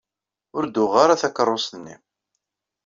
Ur 0.57 0.63
d-uɣeɣ 0.67 0.93
ara 1.03 1.21
takeṛṛust-nni. 1.21 1.95